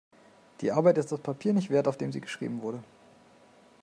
Die 0.61 0.71
Arbeit 0.71 0.97
ist 0.97 1.11
das 1.11 1.19
Papier 1.19 1.53
nicht 1.53 1.69
wert, 1.69 1.87
auf 1.87 1.95
dem 1.95 2.11
sie 2.11 2.21
geschrieben 2.21 2.63
wurde. 2.63 2.83